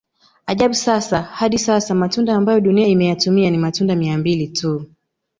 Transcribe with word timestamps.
Ajabu 0.45 0.73
sasa 0.75 1.21
hadi 1.21 1.57
sasa 1.59 1.95
matunda 1.95 2.35
ambayo 2.35 2.59
dunia 2.61 2.87
imeyatumia 2.87 3.49
ni 3.51 3.57
matunda 3.57 3.95
mia 3.95 4.17
mbili 4.17 4.47
tu 4.47 4.85